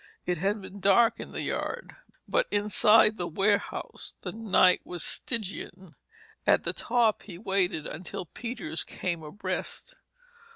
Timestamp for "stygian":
5.03-5.93